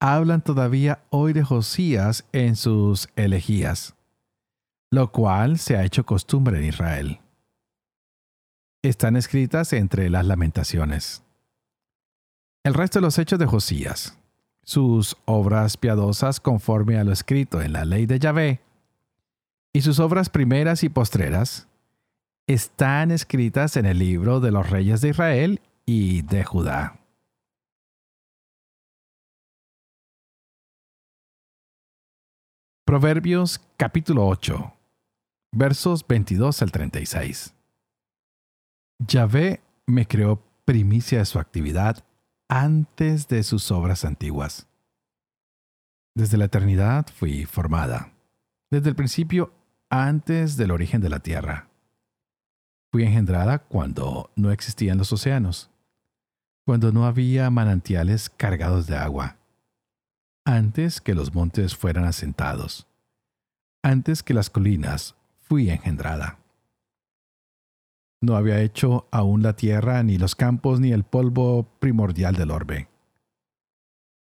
hablan 0.00 0.42
todavía 0.42 1.04
hoy 1.10 1.32
de 1.32 1.44
Josías 1.44 2.26
en 2.32 2.56
sus 2.56 3.08
elegías, 3.16 3.94
lo 4.90 5.12
cual 5.12 5.58
se 5.58 5.76
ha 5.76 5.84
hecho 5.84 6.04
costumbre 6.04 6.58
en 6.58 6.64
Israel. 6.64 7.20
Están 8.82 9.16
escritas 9.16 9.72
entre 9.72 10.10
las 10.10 10.26
lamentaciones. 10.26 11.22
El 12.64 12.74
resto 12.74 12.98
de 12.98 13.02
los 13.02 13.18
hechos 13.18 13.38
de 13.38 13.46
Josías, 13.46 14.18
sus 14.66 15.16
obras 15.26 15.76
piadosas 15.76 16.40
conforme 16.40 16.98
a 16.98 17.04
lo 17.04 17.12
escrito 17.12 17.62
en 17.62 17.72
la 17.72 17.84
ley 17.84 18.04
de 18.04 18.18
Yahvé, 18.18 18.60
y 19.72 19.82
sus 19.82 20.00
obras 20.00 20.28
primeras 20.28 20.82
y 20.82 20.88
postreras, 20.88 21.68
están 22.48 23.12
escritas 23.12 23.76
en 23.76 23.86
el 23.86 23.98
libro 23.98 24.40
de 24.40 24.50
los 24.50 24.68
reyes 24.68 25.00
de 25.00 25.10
Israel 25.10 25.60
y 25.84 26.22
de 26.22 26.44
Judá. 26.44 26.98
Proverbios 32.84 33.60
capítulo 33.76 34.26
8, 34.26 34.72
versos 35.52 36.06
22 36.06 36.62
al 36.62 36.72
36. 36.72 37.54
Yahvé 38.98 39.60
me 39.86 40.06
creó 40.06 40.42
primicia 40.64 41.18
de 41.18 41.24
su 41.24 41.38
actividad 41.38 42.04
antes 42.48 43.28
de 43.28 43.42
sus 43.42 43.70
obras 43.70 44.04
antiguas. 44.04 44.66
Desde 46.14 46.36
la 46.36 46.46
eternidad 46.46 47.06
fui 47.14 47.44
formada, 47.44 48.12
desde 48.70 48.88
el 48.88 48.96
principio 48.96 49.52
antes 49.90 50.56
del 50.56 50.70
origen 50.70 51.00
de 51.00 51.10
la 51.10 51.20
tierra. 51.20 51.68
Fui 52.90 53.02
engendrada 53.04 53.58
cuando 53.58 54.30
no 54.36 54.50
existían 54.50 54.98
los 54.98 55.12
océanos, 55.12 55.70
cuando 56.64 56.92
no 56.92 57.06
había 57.06 57.50
manantiales 57.50 58.30
cargados 58.30 58.86
de 58.86 58.96
agua, 58.96 59.36
antes 60.44 61.00
que 61.00 61.14
los 61.14 61.34
montes 61.34 61.76
fueran 61.76 62.04
asentados, 62.04 62.86
antes 63.82 64.22
que 64.22 64.34
las 64.34 64.50
colinas 64.50 65.16
fui 65.40 65.70
engendrada. 65.70 66.38
No 68.20 68.36
había 68.36 68.60
hecho 68.60 69.08
aún 69.10 69.42
la 69.42 69.54
tierra, 69.54 70.02
ni 70.02 70.18
los 70.18 70.34
campos, 70.34 70.80
ni 70.80 70.92
el 70.92 71.04
polvo 71.04 71.64
primordial 71.78 72.34
del 72.34 72.50
orbe. 72.50 72.88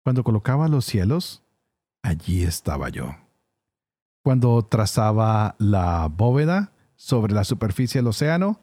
Cuando 0.02 0.24
colocaba 0.24 0.68
los 0.68 0.84
cielos, 0.84 1.42
allí 2.02 2.42
estaba 2.42 2.88
yo. 2.88 3.14
Cuando 4.24 4.62
trazaba 4.64 5.54
la 5.58 6.08
bóveda 6.08 6.72
sobre 6.96 7.34
la 7.34 7.44
superficie 7.44 8.00
del 8.00 8.08
océano, 8.08 8.60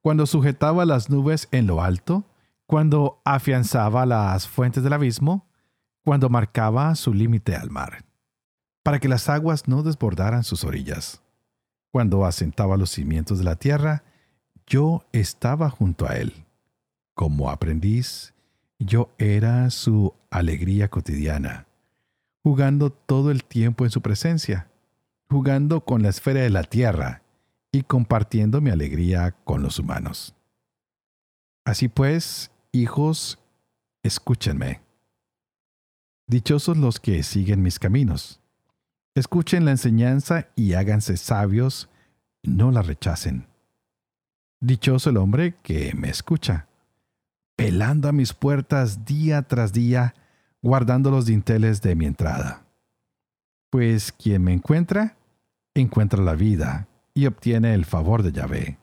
cuando 0.00 0.26
sujetaba 0.26 0.84
las 0.84 1.10
nubes 1.10 1.48
en 1.52 1.66
lo 1.66 1.82
alto, 1.82 2.24
cuando 2.66 3.20
afianzaba 3.24 4.06
las 4.06 4.48
fuentes 4.48 4.82
del 4.82 4.94
abismo, 4.94 5.46
cuando 6.04 6.28
marcaba 6.28 6.94
su 6.94 7.14
límite 7.14 7.54
al 7.54 7.70
mar, 7.70 8.04
para 8.82 8.98
que 8.98 9.08
las 9.08 9.28
aguas 9.28 9.68
no 9.68 9.82
desbordaran 9.82 10.42
sus 10.42 10.64
orillas, 10.64 11.22
cuando 11.90 12.24
asentaba 12.24 12.76
los 12.76 12.90
cimientos 12.90 13.38
de 13.38 13.44
la 13.44 13.56
tierra, 13.56 14.02
yo 14.72 15.04
estaba 15.12 15.68
junto 15.68 16.08
a 16.08 16.16
él. 16.16 16.46
Como 17.12 17.50
aprendiz, 17.50 18.32
yo 18.78 19.10
era 19.18 19.68
su 19.68 20.14
alegría 20.30 20.88
cotidiana, 20.88 21.66
jugando 22.42 22.90
todo 22.90 23.30
el 23.30 23.44
tiempo 23.44 23.84
en 23.84 23.90
su 23.90 24.00
presencia, 24.00 24.70
jugando 25.28 25.84
con 25.84 26.02
la 26.02 26.08
esfera 26.08 26.40
de 26.40 26.48
la 26.48 26.62
tierra 26.62 27.22
y 27.70 27.82
compartiendo 27.82 28.62
mi 28.62 28.70
alegría 28.70 29.32
con 29.44 29.62
los 29.62 29.78
humanos. 29.78 30.34
Así 31.66 31.88
pues, 31.88 32.50
hijos, 32.72 33.38
escúchenme. 34.02 34.80
Dichosos 36.26 36.78
los 36.78 36.98
que 36.98 37.22
siguen 37.24 37.60
mis 37.62 37.78
caminos. 37.78 38.40
Escuchen 39.14 39.66
la 39.66 39.72
enseñanza 39.72 40.48
y 40.56 40.72
háganse 40.72 41.18
sabios, 41.18 41.90
no 42.42 42.70
la 42.70 42.80
rechacen. 42.80 43.51
Dichoso 44.62 45.10
el 45.10 45.16
hombre 45.16 45.56
que 45.64 45.92
me 45.96 46.08
escucha, 46.08 46.68
pelando 47.56 48.08
a 48.08 48.12
mis 48.12 48.32
puertas 48.32 49.04
día 49.04 49.42
tras 49.42 49.72
día, 49.72 50.14
guardando 50.62 51.10
los 51.10 51.26
dinteles 51.26 51.82
de 51.82 51.96
mi 51.96 52.06
entrada. 52.06 52.64
Pues 53.70 54.12
quien 54.12 54.44
me 54.44 54.52
encuentra, 54.52 55.16
encuentra 55.74 56.22
la 56.22 56.36
vida 56.36 56.86
y 57.12 57.26
obtiene 57.26 57.74
el 57.74 57.84
favor 57.84 58.22
de 58.22 58.30
Yahvé. 58.30 58.78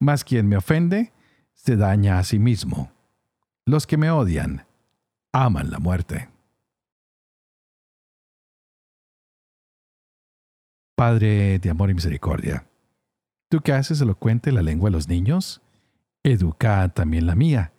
Mas 0.00 0.24
quien 0.24 0.48
me 0.48 0.56
ofende, 0.56 1.12
se 1.54 1.76
daña 1.76 2.18
a 2.18 2.24
sí 2.24 2.40
mismo. 2.40 2.90
Los 3.64 3.86
que 3.86 3.98
me 3.98 4.10
odian, 4.10 4.66
aman 5.30 5.70
la 5.70 5.78
muerte. 5.78 6.28
Padre 10.96 11.60
de 11.60 11.70
amor 11.70 11.90
y 11.90 11.94
misericordia, 11.94 12.66
tú 13.48 13.60
que 13.60 13.72
haces 13.72 14.00
elocuente 14.00 14.52
la 14.52 14.62
lengua 14.62 14.88
de 14.88 14.96
los 14.96 15.08
niños, 15.08 15.62
educa 16.22 16.88
también 16.88 17.26
la 17.26 17.34
mía, 17.34 17.72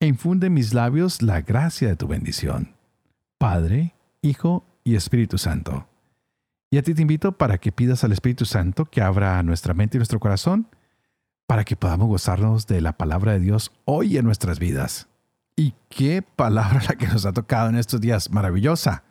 e 0.00 0.06
infunde 0.06 0.48
en 0.48 0.54
mis 0.54 0.74
labios 0.74 1.22
la 1.22 1.40
gracia 1.40 1.88
de 1.88 1.96
tu 1.96 2.06
bendición. 2.06 2.74
Padre, 3.38 3.94
Hijo 4.22 4.64
y 4.84 4.96
Espíritu 4.96 5.38
Santo. 5.38 5.86
Y 6.70 6.78
a 6.78 6.82
ti 6.82 6.94
te 6.94 7.02
invito 7.02 7.32
para 7.32 7.58
que 7.58 7.72
pidas 7.72 8.04
al 8.04 8.12
Espíritu 8.12 8.44
Santo 8.44 8.84
que 8.84 9.00
abra 9.00 9.42
nuestra 9.42 9.74
mente 9.74 9.96
y 9.96 10.00
nuestro 10.00 10.20
corazón 10.20 10.68
para 11.46 11.64
que 11.64 11.76
podamos 11.76 12.08
gozarnos 12.08 12.66
de 12.66 12.82
la 12.82 12.92
palabra 12.92 13.32
de 13.32 13.40
Dios 13.40 13.72
hoy 13.86 14.18
en 14.18 14.26
nuestras 14.26 14.58
vidas. 14.58 15.08
Y 15.56 15.74
qué 15.88 16.22
palabra 16.22 16.82
la 16.88 16.96
que 16.96 17.08
nos 17.08 17.24
ha 17.24 17.32
tocado 17.32 17.70
en 17.70 17.76
estos 17.76 18.00
días, 18.00 18.30
maravillosa, 18.30 19.02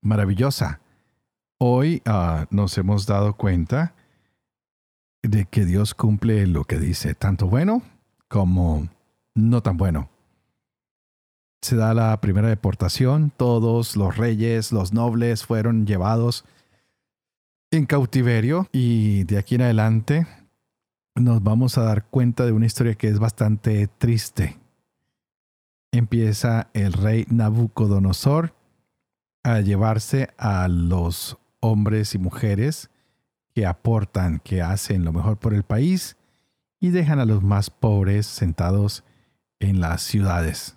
maravillosa. 0.00 0.80
Hoy 1.58 2.00
ah, 2.06 2.46
nos 2.50 2.78
hemos 2.78 3.06
dado 3.06 3.34
cuenta 3.34 3.94
de 5.22 5.46
que 5.46 5.64
Dios 5.64 5.94
cumple 5.94 6.46
lo 6.46 6.64
que 6.64 6.78
dice, 6.78 7.14
tanto 7.14 7.46
bueno 7.46 7.82
como 8.28 8.88
no 9.34 9.62
tan 9.62 9.76
bueno. 9.76 10.08
Se 11.62 11.76
da 11.76 11.94
la 11.94 12.20
primera 12.20 12.48
deportación, 12.48 13.32
todos 13.36 13.96
los 13.96 14.16
reyes, 14.16 14.72
los 14.72 14.92
nobles 14.92 15.46
fueron 15.46 15.86
llevados 15.86 16.44
en 17.70 17.86
cautiverio 17.86 18.68
y 18.72 19.24
de 19.24 19.38
aquí 19.38 19.54
en 19.54 19.62
adelante 19.62 20.26
nos 21.14 21.42
vamos 21.42 21.78
a 21.78 21.82
dar 21.82 22.04
cuenta 22.06 22.44
de 22.44 22.52
una 22.52 22.66
historia 22.66 22.94
que 22.94 23.08
es 23.08 23.18
bastante 23.18 23.86
triste. 23.86 24.58
Empieza 25.92 26.68
el 26.72 26.92
rey 26.94 27.26
Nabucodonosor 27.28 28.54
a 29.44 29.60
llevarse 29.60 30.30
a 30.38 30.68
los 30.68 31.38
hombres 31.60 32.14
y 32.14 32.18
mujeres 32.18 32.90
que 33.54 33.66
aportan, 33.66 34.40
que 34.40 34.62
hacen 34.62 35.04
lo 35.04 35.12
mejor 35.12 35.38
por 35.38 35.54
el 35.54 35.62
país 35.62 36.16
y 36.80 36.90
dejan 36.90 37.18
a 37.20 37.24
los 37.24 37.42
más 37.42 37.70
pobres 37.70 38.26
sentados 38.26 39.04
en 39.60 39.80
las 39.80 40.02
ciudades. 40.02 40.76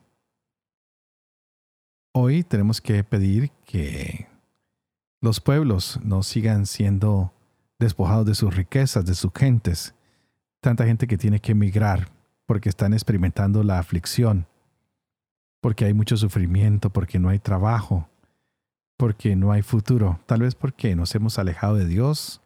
Hoy 2.14 2.44
tenemos 2.44 2.82
que 2.82 3.04
pedir 3.04 3.52
que 3.66 4.28
los 5.22 5.42
pueblos 5.42 6.00
no 6.04 6.24
sigan 6.24 6.66
siendo 6.66 7.34
despojados 7.80 8.26
de 8.26 8.36
sus 8.36 8.56
riquezas, 8.56 9.06
de 9.06 9.16
sus 9.16 9.32
gentes. 9.34 9.96
Tanta 10.62 10.86
gente 10.86 11.08
que 11.08 11.18
tiene 11.18 11.40
que 11.40 11.54
emigrar 11.54 12.10
porque 12.46 12.70
están 12.70 12.94
experimentando 12.94 13.64
la 13.64 13.80
aflicción, 13.80 14.48
porque 15.62 15.86
hay 15.86 15.94
mucho 15.94 16.16
sufrimiento, 16.16 16.92
porque 16.92 17.20
no 17.20 17.30
hay 17.30 17.40
trabajo, 17.40 18.08
porque 18.98 19.36
no 19.36 19.52
hay 19.52 19.62
futuro, 19.62 20.20
tal 20.26 20.42
vez 20.42 20.56
porque 20.56 20.96
nos 20.96 21.14
hemos 21.16 21.40
alejado 21.40 21.76
de 21.76 21.86
Dios, 21.86 22.42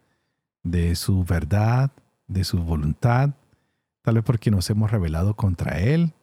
de 0.63 0.95
su 0.95 1.23
verdad, 1.23 1.91
de 2.27 2.43
su 2.43 2.63
voluntad, 2.63 3.31
tal 4.01 4.15
vez 4.15 4.23
porque 4.23 4.51
nos 4.51 4.69
hemos 4.69 4.91
rebelado 4.91 5.35
contra 5.35 5.79
Él, 5.79 6.13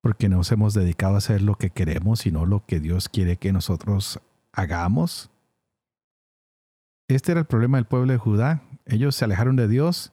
porque 0.00 0.28
nos 0.28 0.52
hemos 0.52 0.74
dedicado 0.74 1.14
a 1.14 1.18
hacer 1.18 1.42
lo 1.42 1.56
que 1.56 1.70
queremos 1.70 2.26
y 2.26 2.30
no 2.30 2.46
lo 2.46 2.64
que 2.64 2.80
Dios 2.80 3.08
quiere 3.08 3.36
que 3.36 3.52
nosotros 3.52 4.20
hagamos. 4.52 5.30
Este 7.08 7.32
era 7.32 7.40
el 7.40 7.46
problema 7.46 7.78
del 7.78 7.86
pueblo 7.86 8.12
de 8.12 8.18
Judá. 8.18 8.62
Ellos 8.84 9.14
se 9.16 9.24
alejaron 9.24 9.56
de 9.56 9.68
Dios 9.68 10.12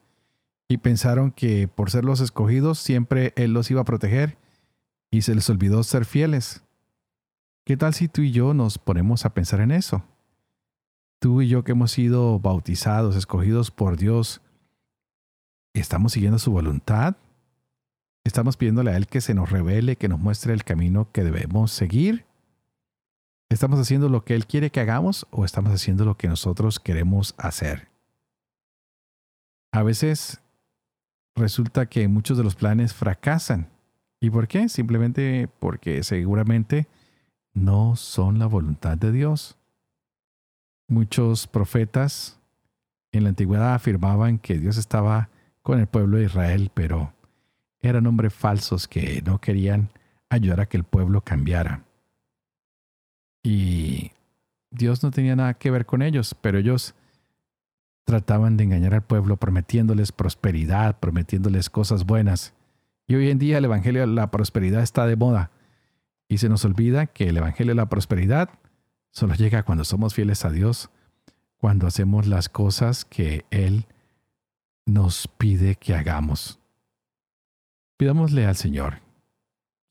y 0.67 0.77
pensaron 0.77 1.31
que 1.31 1.67
por 1.67 1.91
ser 1.91 2.05
los 2.05 2.19
escogidos 2.21 2.79
siempre 2.79 3.33
Él 3.35 3.53
los 3.53 3.69
iba 3.71 3.81
a 3.81 3.85
proteger 3.85 4.37
y 5.11 5.21
se 5.21 5.35
les 5.35 5.49
olvidó 5.49 5.83
ser 5.83 6.05
fieles. 6.05 6.63
¿Qué 7.65 7.77
tal 7.77 7.93
si 7.93 8.07
tú 8.07 8.21
y 8.21 8.31
yo 8.31 8.53
nos 8.53 8.77
ponemos 8.77 9.25
a 9.25 9.33
pensar 9.33 9.61
en 9.61 9.71
eso? 9.71 10.03
Tú 11.23 11.41
y 11.41 11.47
yo 11.47 11.63
que 11.63 11.71
hemos 11.71 11.93
sido 11.93 12.37
bautizados, 12.37 13.15
escogidos 13.15 13.71
por 13.71 13.95
Dios, 13.95 14.41
¿estamos 15.73 16.11
siguiendo 16.11 16.37
su 16.37 16.51
voluntad? 16.51 17.15
¿Estamos 18.25 18.57
pidiéndole 18.57 18.91
a 18.91 18.97
Él 18.97 19.07
que 19.07 19.21
se 19.21 19.33
nos 19.33 19.49
revele, 19.49 19.95
que 19.95 20.09
nos 20.09 20.19
muestre 20.19 20.51
el 20.51 20.65
camino 20.65 21.13
que 21.13 21.23
debemos 21.23 21.71
seguir? 21.71 22.25
¿Estamos 23.49 23.79
haciendo 23.79 24.09
lo 24.09 24.25
que 24.25 24.35
Él 24.35 24.47
quiere 24.47 24.69
que 24.69 24.81
hagamos 24.81 25.25
o 25.31 25.45
estamos 25.45 25.71
haciendo 25.71 26.03
lo 26.03 26.17
que 26.17 26.27
nosotros 26.27 26.81
queremos 26.81 27.35
hacer? 27.37 27.87
A 29.71 29.81
veces 29.81 30.41
resulta 31.37 31.85
que 31.85 32.09
muchos 32.09 32.37
de 32.37 32.43
los 32.43 32.55
planes 32.55 32.93
fracasan. 32.93 33.69
¿Y 34.19 34.29
por 34.29 34.49
qué? 34.49 34.67
Simplemente 34.67 35.47
porque 35.59 36.03
seguramente 36.03 36.85
no 37.53 37.95
son 37.95 38.39
la 38.39 38.47
voluntad 38.47 38.97
de 38.97 39.13
Dios. 39.13 39.57
Muchos 40.93 41.47
profetas 41.47 42.39
en 43.11 43.23
la 43.23 43.29
antigüedad 43.29 43.73
afirmaban 43.73 44.37
que 44.37 44.59
Dios 44.59 44.77
estaba 44.77 45.29
con 45.63 45.79
el 45.79 45.87
pueblo 45.87 46.17
de 46.17 46.25
Israel, 46.25 46.69
pero 46.71 47.15
eran 47.79 48.05
hombres 48.05 48.31
falsos 48.31 48.87
que 48.87 49.23
no 49.25 49.41
querían 49.41 49.89
ayudar 50.29 50.59
a 50.59 50.65
que 50.67 50.77
el 50.77 50.83
pueblo 50.83 51.21
cambiara. 51.21 51.83
Y 53.41 54.11
Dios 54.69 55.01
no 55.01 55.09
tenía 55.09 55.35
nada 55.35 55.55
que 55.55 55.71
ver 55.71 55.87
con 55.87 56.03
ellos, 56.03 56.35
pero 56.39 56.59
ellos 56.59 56.93
trataban 58.03 58.55
de 58.55 58.65
engañar 58.65 58.93
al 58.93 59.01
pueblo 59.01 59.37
prometiéndoles 59.37 60.11
prosperidad, 60.11 60.99
prometiéndoles 60.99 61.71
cosas 61.71 62.05
buenas. 62.05 62.53
Y 63.07 63.15
hoy 63.15 63.31
en 63.31 63.39
día 63.39 63.57
el 63.57 63.65
Evangelio 63.65 64.01
de 64.01 64.07
la 64.13 64.29
Prosperidad 64.29 64.83
está 64.83 65.07
de 65.07 65.15
moda. 65.15 65.49
Y 66.27 66.37
se 66.37 66.49
nos 66.49 66.63
olvida 66.65 67.07
que 67.07 67.29
el 67.29 67.37
Evangelio 67.37 67.71
de 67.71 67.77
la 67.77 67.89
Prosperidad 67.89 68.51
solo 69.13 69.35
llega 69.35 69.63
cuando 69.63 69.85
somos 69.85 70.13
fieles 70.15 70.43
a 70.43 70.49
Dios, 70.49 70.89
cuando 71.57 71.87
hacemos 71.87 72.27
las 72.27 72.49
cosas 72.49 73.05
que 73.05 73.45
Él 73.51 73.85
nos 74.85 75.27
pide 75.27 75.75
que 75.75 75.93
hagamos. 75.93 76.59
Pidámosle 77.97 78.45
al 78.45 78.55
Señor 78.55 79.01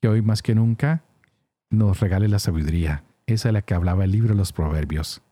que 0.00 0.08
hoy 0.08 0.22
más 0.22 0.42
que 0.42 0.56
nunca 0.56 1.04
nos 1.70 2.00
regale 2.00 2.28
la 2.28 2.40
sabiduría, 2.40 3.04
esa 3.26 3.48
es 3.48 3.52
la 3.52 3.62
que 3.62 3.74
hablaba 3.74 4.04
el 4.04 4.10
libro 4.10 4.30
de 4.30 4.38
los 4.38 4.52
Proverbios, 4.52 5.22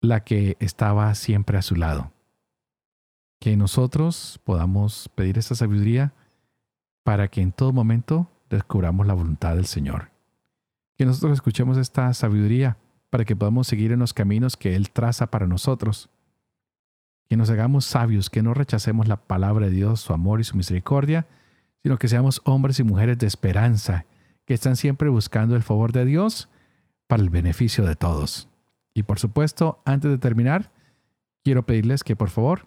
la 0.00 0.24
que 0.24 0.56
estaba 0.58 1.14
siempre 1.14 1.58
a 1.58 1.62
su 1.62 1.76
lado. 1.76 2.12
Que 3.38 3.56
nosotros 3.58 4.40
podamos 4.42 5.10
pedir 5.14 5.36
esa 5.36 5.54
sabiduría 5.54 6.14
para 7.04 7.28
que 7.28 7.42
en 7.42 7.52
todo 7.52 7.72
momento 7.72 8.30
descubramos 8.48 9.06
la 9.06 9.14
voluntad 9.14 9.54
del 9.54 9.66
Señor. 9.66 10.10
Que 10.96 11.04
nosotros 11.04 11.34
escuchemos 11.34 11.76
esta 11.76 12.12
sabiduría 12.14 12.78
para 13.12 13.26
que 13.26 13.36
podamos 13.36 13.66
seguir 13.66 13.92
en 13.92 13.98
los 13.98 14.14
caminos 14.14 14.56
que 14.56 14.74
Él 14.74 14.88
traza 14.88 15.26
para 15.26 15.46
nosotros. 15.46 16.08
Que 17.28 17.36
nos 17.36 17.50
hagamos 17.50 17.84
sabios, 17.84 18.30
que 18.30 18.42
no 18.42 18.54
rechacemos 18.54 19.06
la 19.06 19.18
palabra 19.18 19.66
de 19.66 19.72
Dios, 19.72 20.00
su 20.00 20.14
amor 20.14 20.40
y 20.40 20.44
su 20.44 20.56
misericordia, 20.56 21.26
sino 21.82 21.98
que 21.98 22.08
seamos 22.08 22.40
hombres 22.44 22.80
y 22.80 22.84
mujeres 22.84 23.18
de 23.18 23.26
esperanza, 23.26 24.06
que 24.46 24.54
están 24.54 24.76
siempre 24.76 25.10
buscando 25.10 25.56
el 25.56 25.62
favor 25.62 25.92
de 25.92 26.06
Dios 26.06 26.48
para 27.06 27.22
el 27.22 27.28
beneficio 27.28 27.84
de 27.84 27.96
todos. 27.96 28.48
Y 28.94 29.02
por 29.02 29.18
supuesto, 29.18 29.82
antes 29.84 30.10
de 30.10 30.16
terminar, 30.16 30.72
quiero 31.44 31.66
pedirles 31.66 32.04
que 32.04 32.16
por 32.16 32.30
favor 32.30 32.66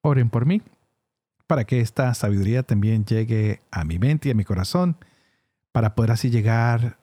oren 0.00 0.30
por 0.30 0.46
mí, 0.46 0.62
para 1.46 1.64
que 1.64 1.80
esta 1.80 2.14
sabiduría 2.14 2.62
también 2.62 3.04
llegue 3.04 3.60
a 3.70 3.84
mi 3.84 3.98
mente 3.98 4.30
y 4.30 4.32
a 4.32 4.36
mi 4.36 4.44
corazón, 4.44 4.96
para 5.70 5.94
poder 5.94 6.12
así 6.12 6.30
llegar 6.30 6.96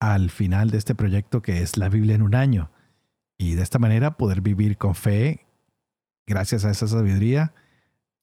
al 0.00 0.30
final 0.30 0.70
de 0.70 0.78
este 0.78 0.94
proyecto 0.94 1.42
que 1.42 1.62
es 1.62 1.76
la 1.76 1.88
Biblia 1.88 2.14
en 2.14 2.22
un 2.22 2.34
año. 2.34 2.70
Y 3.38 3.54
de 3.54 3.62
esta 3.62 3.78
manera 3.78 4.16
poder 4.16 4.40
vivir 4.40 4.76
con 4.76 4.94
fe, 4.94 5.46
gracias 6.26 6.64
a 6.64 6.70
esa 6.70 6.88
sabiduría, 6.88 7.54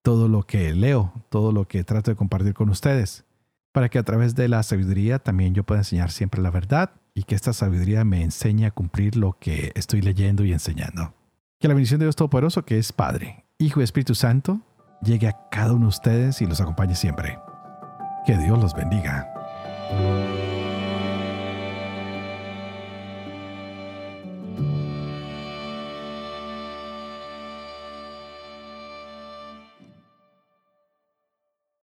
todo 0.02 0.28
lo 0.28 0.44
que 0.44 0.74
leo, 0.74 1.14
todo 1.30 1.52
lo 1.52 1.68
que 1.68 1.84
trato 1.84 2.12
de 2.12 2.18
compartir 2.18 2.54
con 2.54 2.70
ustedes, 2.70 3.26
para 3.72 3.90
que 3.90 4.00
a 4.00 4.04
través 4.04 4.36
de 4.36 4.48
la 4.48 4.64
sabiduría 4.64 5.20
también 5.20 5.54
yo 5.54 5.64
pueda 5.64 5.82
enseñar 5.82 6.12
siempre 6.12 6.42
la 6.42 6.52
verdad 6.52 6.92
y 7.14 7.24
que 7.24 7.36
esta 7.36 7.54
sabiduría 7.54 8.04
me 8.04 8.24
enseñe 8.24 8.66
a 8.66 8.72
cumplir 8.72 9.16
lo 9.16 9.38
que 9.40 9.72
estoy 9.76 10.02
leyendo 10.02 10.46
y 10.46 10.54
enseñando. 10.54 11.14
Que 11.60 11.68
la 11.68 11.74
bendición 11.74 12.00
de 12.00 12.06
Dios 12.06 12.16
Todopoderoso, 12.16 12.64
que 12.64 12.78
es 12.78 12.94
Padre, 12.94 13.46
Hijo 13.58 13.82
y 13.82 13.84
Espíritu 13.84 14.14
Santo, 14.14 14.62
llegue 15.02 15.28
a 15.28 15.50
cada 15.50 15.74
uno 15.74 15.86
de 15.86 15.90
ustedes 15.90 16.42
y 16.42 16.46
los 16.46 16.62
acompañe 16.62 16.96
siempre. 16.96 17.40
Que 18.26 18.38
Dios 18.38 18.60
los 18.60 18.76
bendiga. 18.76 19.28